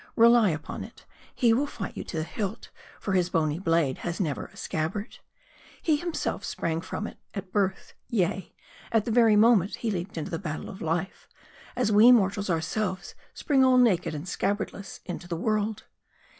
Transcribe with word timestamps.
Rely 0.15 0.49
upon 0.49 0.83
it, 0.83 1.05
he 1.35 1.53
will 1.53 1.67
fight 1.67 1.95
you 1.95 2.03
to 2.05 2.17
the 2.17 2.23
hilt, 2.23 2.71
for 2.99 3.13
his 3.13 3.29
bony 3.29 3.59
blade 3.59 3.99
has 3.99 4.19
never 4.19 4.47
a 4.47 4.57
scabbard. 4.57 5.19
He 5.79 5.95
himself 5.97 6.43
sprang 6.43 6.81
from 6.81 7.05
it 7.05 7.19
at 7.35 7.51
birth; 7.51 7.93
yea, 8.09 8.51
at 8.91 9.05
the 9.05 9.11
very 9.11 9.35
moment 9.35 9.75
he 9.75 9.91
leaped 9.91 10.17
into 10.17 10.31
the 10.31 10.39
Battle 10.39 10.71
of 10.71 10.81
Life; 10.81 11.27
as 11.75 11.91
we 11.91 12.11
mortals 12.11 12.49
ourselves 12.49 13.13
spring 13.35 13.63
all 13.63 13.77
naked 13.77 14.15
and 14.15 14.27
scabbardless 14.27 15.01
into 15.05 15.27
the 15.27 15.37
world. 15.37 15.83